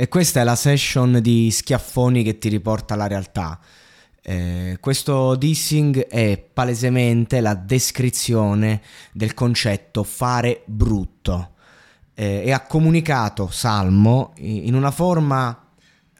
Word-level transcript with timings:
E 0.00 0.06
questa 0.06 0.40
è 0.40 0.44
la 0.44 0.54
session 0.54 1.18
di 1.20 1.50
schiaffoni 1.50 2.22
che 2.22 2.38
ti 2.38 2.48
riporta 2.48 2.94
alla 2.94 3.08
realtà. 3.08 3.58
Eh, 4.22 4.76
questo 4.78 5.34
dissing 5.34 6.06
è 6.06 6.38
palesemente 6.38 7.40
la 7.40 7.54
descrizione 7.56 8.80
del 9.10 9.34
concetto 9.34 10.04
fare 10.04 10.62
brutto 10.66 11.54
eh, 12.14 12.42
e 12.44 12.52
ha 12.52 12.60
comunicato 12.60 13.48
Salmo 13.50 14.34
in 14.36 14.76
una 14.76 14.92
forma 14.92 15.66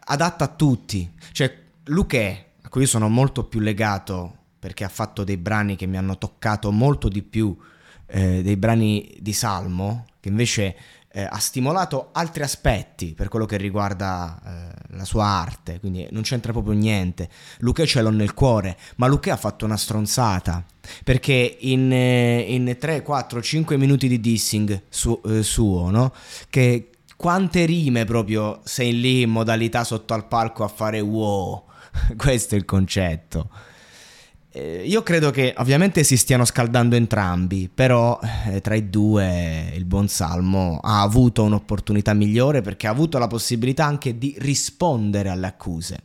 adatta 0.00 0.44
a 0.44 0.48
tutti. 0.48 1.10
Cioè, 1.32 1.56
Luque, 1.84 2.50
a 2.60 2.68
cui 2.68 2.82
io 2.82 2.86
sono 2.86 3.08
molto 3.08 3.44
più 3.44 3.60
legato 3.60 4.36
perché 4.58 4.84
ha 4.84 4.90
fatto 4.90 5.24
dei 5.24 5.38
brani 5.38 5.76
che 5.76 5.86
mi 5.86 5.96
hanno 5.96 6.18
toccato 6.18 6.70
molto 6.72 7.08
di 7.08 7.22
più 7.22 7.56
eh, 8.04 8.42
dei 8.42 8.58
brani 8.58 9.16
di 9.18 9.32
Salmo, 9.32 10.04
che 10.20 10.28
invece 10.28 10.76
eh, 11.12 11.22
ha 11.22 11.38
stimolato 11.38 12.08
altri 12.12 12.42
aspetti 12.42 13.12
per 13.14 13.28
quello 13.28 13.44
che 13.44 13.58
riguarda 13.58 14.40
eh, 14.44 14.96
la 14.96 15.04
sua 15.04 15.24
arte, 15.24 15.78
quindi 15.78 16.06
non 16.10 16.22
c'entra 16.22 16.52
proprio 16.52 16.74
niente. 16.74 17.28
Luque 17.58 17.86
ce 17.86 18.00
l'ho 18.00 18.10
nel 18.10 18.34
cuore, 18.34 18.76
ma 18.96 19.06
Luque 19.06 19.30
ha 19.30 19.36
fatto 19.36 19.64
una 19.64 19.76
stronzata, 19.76 20.64
perché 21.04 21.58
in, 21.60 21.92
eh, 21.92 22.40
in 22.48 22.76
3, 22.78 23.02
4, 23.02 23.42
5 23.42 23.76
minuti 23.76 24.08
di 24.08 24.20
dissing 24.20 24.84
su, 24.88 25.20
eh, 25.26 25.42
suo, 25.42 25.90
no? 25.90 26.12
Che 26.48 26.88
quante 27.16 27.66
rime 27.66 28.04
proprio 28.04 28.60
sei 28.64 28.98
lì 28.98 29.22
in 29.22 29.30
modalità 29.30 29.84
sotto 29.84 30.14
al 30.14 30.26
palco 30.26 30.64
a 30.64 30.68
fare 30.68 31.00
wow, 31.00 31.64
questo 32.16 32.54
è 32.54 32.58
il 32.58 32.64
concetto. 32.64 33.48
Eh, 34.54 34.82
io 34.84 35.02
credo 35.02 35.30
che 35.30 35.54
ovviamente 35.56 36.04
si 36.04 36.18
stiano 36.18 36.44
scaldando 36.44 36.94
entrambi, 36.94 37.70
però 37.72 38.20
eh, 38.46 38.60
tra 38.60 38.74
i 38.74 38.90
due 38.90 39.72
il 39.74 39.86
buon 39.86 40.08
Salmo 40.08 40.78
ha 40.82 41.00
avuto 41.00 41.42
un'opportunità 41.42 42.12
migliore 42.12 42.60
perché 42.60 42.86
ha 42.86 42.90
avuto 42.90 43.16
la 43.16 43.28
possibilità 43.28 43.86
anche 43.86 44.18
di 44.18 44.34
rispondere 44.38 45.30
alle 45.30 45.46
accuse. 45.46 46.02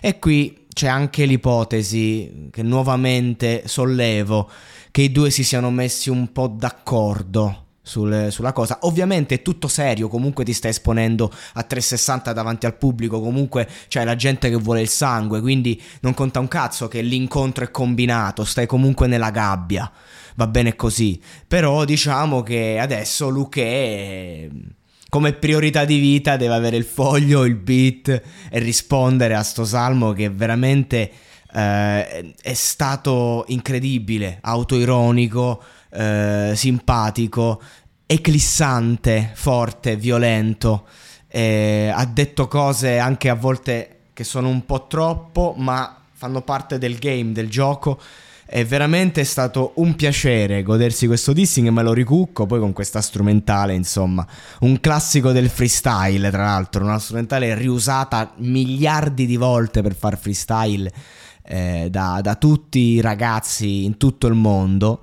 E 0.00 0.18
qui 0.18 0.66
c'è 0.70 0.86
anche 0.86 1.24
l'ipotesi 1.24 2.48
che 2.50 2.62
nuovamente 2.62 3.62
sollevo 3.64 4.50
che 4.90 5.02
i 5.02 5.10
due 5.10 5.30
si 5.30 5.42
siano 5.42 5.70
messi 5.70 6.10
un 6.10 6.30
po' 6.30 6.46
d'accordo 6.46 7.67
sul, 7.88 8.28
sulla 8.30 8.52
cosa. 8.52 8.78
Ovviamente 8.82 9.36
è 9.36 9.42
tutto 9.42 9.66
serio, 9.66 10.08
comunque 10.08 10.44
ti 10.44 10.52
stai 10.52 10.70
esponendo 10.70 11.32
a 11.54 11.62
360 11.62 12.32
davanti 12.34 12.66
al 12.66 12.76
pubblico, 12.76 13.20
comunque 13.20 13.66
c'è 13.88 14.04
la 14.04 14.14
gente 14.14 14.50
che 14.50 14.56
vuole 14.56 14.82
il 14.82 14.88
sangue, 14.88 15.40
quindi 15.40 15.80
non 16.00 16.12
conta 16.12 16.38
un 16.38 16.48
cazzo 16.48 16.86
che 16.86 17.00
l'incontro 17.00 17.64
è 17.64 17.70
combinato, 17.70 18.44
stai 18.44 18.66
comunque 18.66 19.06
nella 19.06 19.30
gabbia, 19.30 19.90
va 20.36 20.46
bene 20.46 20.76
così. 20.76 21.20
Però 21.46 21.84
diciamo 21.84 22.42
che 22.42 22.78
adesso 22.78 23.30
Luque 23.30 24.50
come 25.08 25.32
priorità 25.32 25.86
di 25.86 25.98
vita 25.98 26.36
deve 26.36 26.54
avere 26.54 26.76
il 26.76 26.84
foglio, 26.84 27.44
il 27.44 27.54
beat 27.54 28.08
e 28.50 28.58
rispondere 28.58 29.34
a 29.34 29.42
sto 29.42 29.64
salmo 29.64 30.12
che 30.12 30.28
veramente 30.28 31.10
eh, 31.50 32.34
è 32.42 32.52
stato 32.52 33.44
incredibile, 33.48 34.38
autoironico, 34.42 35.62
eh, 35.90 36.52
simpatico, 36.54 37.60
eclissante, 38.06 39.32
forte, 39.34 39.96
violento. 39.96 40.86
Eh, 41.28 41.92
ha 41.94 42.04
detto 42.06 42.48
cose 42.48 42.98
anche 42.98 43.28
a 43.28 43.34
volte 43.34 43.98
che 44.12 44.24
sono 44.24 44.48
un 44.48 44.64
po' 44.64 44.86
troppo, 44.86 45.54
ma 45.56 46.02
fanno 46.12 46.42
parte 46.42 46.78
del 46.78 46.98
game, 46.98 47.32
del 47.32 47.48
gioco. 47.48 48.00
È 48.44 48.64
veramente 48.64 49.24
stato 49.24 49.72
un 49.74 49.94
piacere 49.94 50.62
godersi 50.62 51.06
questo 51.06 51.34
dissing 51.34 51.66
e 51.66 51.70
me 51.70 51.82
lo 51.82 51.92
ricucco 51.92 52.46
poi 52.46 52.58
con 52.58 52.72
questa 52.72 53.02
strumentale, 53.02 53.74
insomma, 53.74 54.26
un 54.60 54.80
classico 54.80 55.32
del 55.32 55.50
freestyle, 55.50 56.30
tra 56.30 56.44
l'altro, 56.44 56.82
una 56.82 56.98
strumentale 56.98 57.54
riusata 57.54 58.32
miliardi 58.36 59.26
di 59.26 59.36
volte 59.36 59.82
per 59.82 59.94
far 59.94 60.18
freestyle 60.18 60.90
eh, 61.42 61.88
da, 61.90 62.20
da 62.22 62.36
tutti 62.36 62.78
i 62.78 63.00
ragazzi 63.02 63.84
in 63.84 63.98
tutto 63.98 64.26
il 64.26 64.34
mondo. 64.34 65.02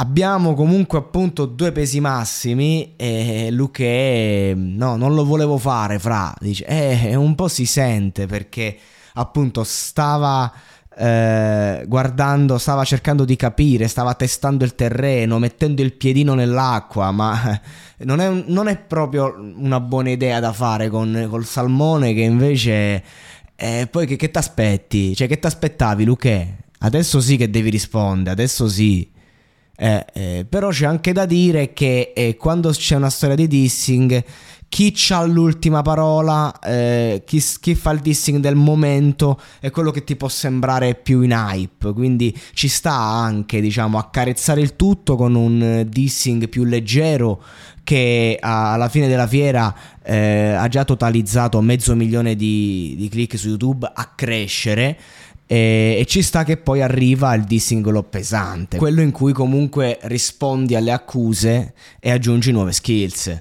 Abbiamo 0.00 0.54
comunque 0.54 0.96
appunto 0.96 1.44
due 1.44 1.72
pesi 1.72 2.00
massimi 2.00 2.94
e 2.96 3.50
Luque 3.50 4.54
no, 4.56 4.96
non 4.96 5.14
lo 5.14 5.26
volevo 5.26 5.58
fare, 5.58 5.98
fra, 5.98 6.34
dice, 6.40 6.64
eh, 6.64 7.14
un 7.16 7.34
po' 7.34 7.48
si 7.48 7.66
sente 7.66 8.24
perché 8.24 8.78
appunto 9.12 9.62
stava 9.62 10.50
eh, 10.96 11.84
guardando, 11.86 12.56
stava 12.56 12.82
cercando 12.84 13.26
di 13.26 13.36
capire, 13.36 13.88
stava 13.88 14.14
testando 14.14 14.64
il 14.64 14.74
terreno, 14.74 15.38
mettendo 15.38 15.82
il 15.82 15.92
piedino 15.92 16.32
nell'acqua, 16.32 17.10
ma 17.10 17.60
non 17.98 18.20
è, 18.20 18.44
non 18.46 18.68
è 18.68 18.78
proprio 18.78 19.34
una 19.56 19.80
buona 19.80 20.08
idea 20.08 20.40
da 20.40 20.54
fare 20.54 20.88
con 20.88 21.26
col 21.28 21.44
salmone 21.44 22.14
che 22.14 22.22
invece... 22.22 23.04
Eh, 23.54 23.86
poi 23.90 24.06
che, 24.06 24.16
che 24.16 24.30
ti 24.30 24.38
aspetti? 24.38 25.14
Cioè 25.14 25.28
che 25.28 25.38
ti 25.38 25.46
aspettavi 25.46 26.06
Luque? 26.06 26.56
Adesso 26.78 27.20
sì 27.20 27.36
che 27.36 27.50
devi 27.50 27.68
rispondere, 27.68 28.30
adesso 28.30 28.66
sì. 28.66 29.18
Eh, 29.82 30.04
eh, 30.12 30.46
però 30.46 30.68
c'è 30.68 30.84
anche 30.84 31.14
da 31.14 31.24
dire 31.24 31.72
che 31.72 32.12
eh, 32.14 32.36
quando 32.36 32.68
c'è 32.68 32.96
una 32.96 33.08
storia 33.08 33.34
di 33.34 33.48
dissing, 33.48 34.22
chi 34.68 34.94
ha 35.08 35.24
l'ultima 35.24 35.80
parola, 35.80 36.58
eh, 36.58 37.22
chi, 37.24 37.42
chi, 37.58 37.74
fa 37.74 37.92
il 37.92 38.00
dissing 38.00 38.40
del 38.40 38.56
momento 38.56 39.40
è 39.58 39.70
quello 39.70 39.90
che 39.90 40.04
ti 40.04 40.16
può 40.16 40.28
sembrare 40.28 40.96
più 40.96 41.22
in 41.22 41.30
hype. 41.30 41.94
Quindi 41.94 42.38
ci 42.52 42.68
sta 42.68 42.92
anche, 42.92 43.62
diciamo, 43.62 43.96
accarezzare 43.96 44.60
il 44.60 44.76
tutto 44.76 45.16
con 45.16 45.34
un 45.34 45.86
dissing 45.88 46.50
più 46.50 46.64
leggero 46.64 47.42
che 47.82 48.36
alla 48.38 48.90
fine 48.90 49.08
della 49.08 49.26
fiera 49.26 49.74
eh, 50.02 50.50
ha 50.50 50.68
già 50.68 50.84
totalizzato 50.84 51.60
mezzo 51.62 51.96
milione 51.96 52.36
di, 52.36 52.94
di 52.98 53.08
click 53.08 53.38
su 53.38 53.48
YouTube 53.48 53.90
a 53.92 54.12
crescere. 54.14 54.98
E, 55.52 55.96
e, 55.98 56.06
ci 56.06 56.22
sta 56.22 56.44
che 56.44 56.58
poi 56.58 56.80
arriva 56.80 57.34
il 57.34 57.42
dissingolo 57.42 58.04
pesante, 58.04 58.76
quello 58.78 59.00
in 59.00 59.10
cui 59.10 59.32
comunque 59.32 59.98
rispondi 60.02 60.76
alle 60.76 60.92
accuse 60.92 61.74
e 61.98 62.12
aggiungi 62.12 62.52
nuove 62.52 62.70
skills. 62.70 63.36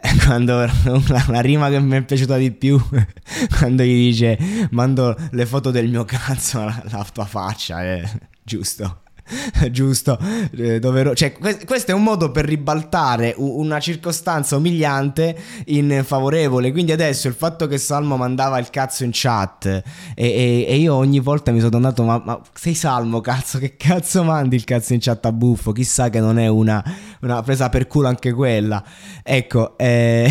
Quando 0.24 0.60
la, 1.08 1.24
la 1.26 1.40
rima 1.40 1.68
che 1.68 1.80
mi 1.80 1.96
è 1.96 2.02
piaciuta 2.02 2.36
di 2.36 2.52
più, 2.52 2.80
quando 3.58 3.82
gli 3.82 4.10
dice 4.10 4.38
mando 4.70 5.16
le 5.32 5.44
foto 5.44 5.72
del 5.72 5.88
mio 5.88 6.04
cazzo 6.04 6.60
alla, 6.60 6.82
alla 6.88 7.06
tua 7.12 7.24
faccia, 7.24 7.82
è 7.82 8.08
giusto. 8.44 9.00
giusto? 9.70 10.18
Eh, 10.56 10.78
dovero- 10.78 11.14
cioè, 11.14 11.32
questo 11.32 11.90
è 11.90 11.94
un 11.94 12.02
modo 12.02 12.30
per 12.30 12.44
ribaltare 12.44 13.34
una 13.36 13.80
circostanza 13.80 14.56
umiliante 14.56 15.36
in 15.66 16.02
favorevole. 16.04 16.72
Quindi 16.72 16.92
adesso 16.92 17.28
il 17.28 17.34
fatto 17.34 17.66
che 17.66 17.78
Salmo 17.78 18.16
mandava 18.16 18.58
il 18.58 18.70
cazzo 18.70 19.04
in 19.04 19.10
chat 19.12 19.66
e, 19.66 19.82
e, 20.14 20.64
e 20.68 20.76
io 20.76 20.94
ogni 20.94 21.20
volta 21.20 21.50
mi 21.52 21.58
sono 21.58 21.70
donato: 21.70 22.02
ma, 22.02 22.20
ma, 22.24 22.40
sei 22.52 22.74
Salmo, 22.74 23.20
cazzo, 23.20 23.58
che 23.58 23.76
cazzo 23.76 24.22
mandi 24.22 24.56
il 24.56 24.64
cazzo 24.64 24.92
in 24.92 25.00
chat 25.00 25.24
a 25.26 25.32
buffo? 25.32 25.72
Chissà 25.72 26.10
che 26.10 26.20
non 26.20 26.38
è 26.38 26.48
una, 26.48 26.82
una 27.20 27.42
presa 27.42 27.68
per 27.68 27.86
culo 27.86 28.08
anche 28.08 28.32
quella. 28.32 28.82
Ecco, 29.22 29.76
eh, 29.78 30.30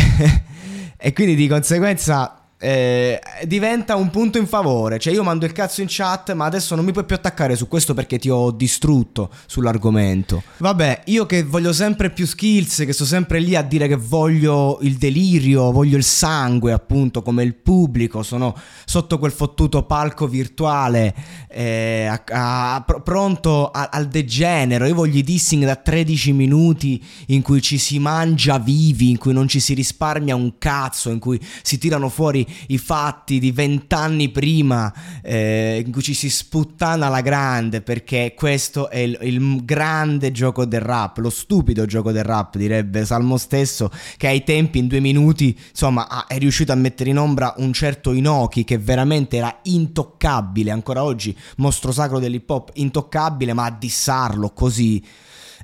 e 0.96 1.12
quindi 1.12 1.34
di 1.34 1.48
conseguenza 1.48 2.39
eh, 2.62 3.18
diventa 3.46 3.96
un 3.96 4.10
punto 4.10 4.36
in 4.36 4.46
favore. 4.46 4.98
Cioè, 4.98 5.14
io 5.14 5.22
mando 5.22 5.46
il 5.46 5.52
cazzo 5.52 5.80
in 5.80 5.86
chat, 5.88 6.34
ma 6.34 6.44
adesso 6.44 6.74
non 6.74 6.84
mi 6.84 6.92
puoi 6.92 7.06
più 7.06 7.16
attaccare 7.16 7.56
su 7.56 7.66
questo 7.66 7.94
perché 7.94 8.18
ti 8.18 8.28
ho 8.28 8.50
distrutto 8.50 9.30
sull'argomento. 9.46 10.42
Vabbè, 10.58 11.02
io 11.06 11.24
che 11.24 11.42
voglio 11.42 11.72
sempre 11.72 12.10
più 12.10 12.26
skills, 12.26 12.82
che 12.84 12.92
sto 12.92 13.06
sempre 13.06 13.40
lì 13.40 13.56
a 13.56 13.62
dire 13.62 13.88
che 13.88 13.96
voglio 13.96 14.78
il 14.82 14.96
delirio, 14.96 15.72
voglio 15.72 15.96
il 15.96 16.04
sangue, 16.04 16.72
appunto, 16.72 17.22
come 17.22 17.42
il 17.42 17.54
pubblico, 17.54 18.22
sono 18.22 18.54
sotto 18.84 19.18
quel 19.18 19.32
fottuto 19.32 19.84
palco 19.84 20.26
virtuale, 20.26 21.14
eh, 21.48 22.04
a, 22.04 22.74
a, 22.74 22.82
pr- 22.82 23.00
pronto 23.00 23.70
a, 23.70 23.88
al 23.90 24.08
degenero. 24.08 24.84
Io 24.84 24.94
voglio 24.94 25.18
i 25.18 25.24
dissing 25.24 25.64
da 25.64 25.76
13 25.76 26.32
minuti 26.32 27.02
in 27.28 27.40
cui 27.40 27.62
ci 27.62 27.78
si 27.78 27.98
mangia 27.98 28.58
vivi, 28.58 29.08
in 29.08 29.16
cui 29.16 29.32
non 29.32 29.48
ci 29.48 29.60
si 29.60 29.72
risparmia 29.72 30.34
un 30.34 30.58
cazzo, 30.58 31.08
in 31.08 31.18
cui 31.18 31.40
si 31.62 31.78
tirano 31.78 32.10
fuori 32.10 32.48
i 32.68 32.78
fatti 32.78 33.38
di 33.38 33.52
vent'anni 33.52 34.28
prima 34.30 34.92
eh, 35.22 35.82
in 35.84 35.92
cui 35.92 36.02
ci 36.02 36.14
si 36.14 36.30
sputtana 36.30 37.08
la 37.08 37.20
grande 37.20 37.82
perché 37.82 38.34
questo 38.36 38.90
è 38.90 38.98
il, 38.98 39.18
il, 39.22 39.64
grande 39.64 40.32
gioco 40.32 40.64
del 40.64 40.80
rap, 40.80 41.18
lo 41.18 41.30
stupido 41.30 41.86
gioco 41.86 42.12
del 42.12 42.24
rap 42.24 42.56
direbbe 42.56 43.04
Salmo 43.04 43.36
stesso 43.36 43.90
che 44.16 44.26
ai 44.26 44.44
tempi 44.44 44.78
in 44.78 44.86
due 44.86 45.00
minuti 45.00 45.56
insomma 45.70 46.26
è 46.26 46.38
riuscito 46.38 46.72
a 46.72 46.76
mettere 46.76 47.10
in 47.10 47.18
ombra 47.18 47.54
un 47.58 47.72
certo 47.72 48.12
Inoki 48.12 48.64
che 48.64 48.78
veramente 48.78 49.36
era 49.36 49.58
intoccabile, 49.64 50.70
ancora 50.70 51.02
oggi 51.02 51.36
mostro 51.56 51.92
sacro 51.92 52.18
dell'hip 52.18 52.48
hop 52.48 52.70
intoccabile 52.74 53.52
ma 53.52 53.64
a 53.66 53.70
dissarlo 53.70 54.50
così 54.50 55.02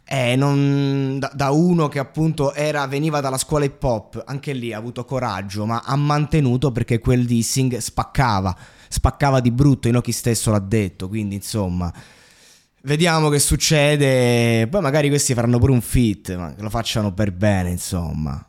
eh, 0.08 0.36
non, 0.36 1.18
da, 1.18 1.32
da, 1.34 1.50
uno 1.50 1.88
che 1.88 1.98
appunto 1.98 2.54
era, 2.54 2.86
veniva 2.86 3.20
dalla 3.20 3.38
scuola 3.38 3.64
hip 3.64 3.82
hop, 3.82 4.22
anche 4.24 4.52
lì 4.52 4.72
ha 4.72 4.78
avuto 4.78 5.04
coraggio, 5.04 5.66
ma 5.66 5.82
ha 5.84 5.96
mantenuto 5.96 6.70
perché 6.70 7.00
quel 7.00 7.26
dissing 7.26 7.76
spaccava, 7.78 8.56
spaccava 8.88 9.40
di 9.40 9.50
brutto, 9.50 9.88
Inoki 9.88 10.12
stesso 10.12 10.52
l'ha 10.52 10.60
detto, 10.60 11.08
quindi 11.08 11.34
insomma... 11.34 11.92
Vediamo 12.82 13.30
che 13.30 13.40
succede, 13.40 14.68
poi 14.68 14.80
magari 14.80 15.08
questi 15.08 15.34
faranno 15.34 15.58
pure 15.58 15.72
un 15.72 15.80
fit, 15.80 16.36
ma 16.36 16.54
lo 16.56 16.70
facciano 16.70 17.12
per 17.12 17.32
bene, 17.32 17.70
insomma. 17.70 18.46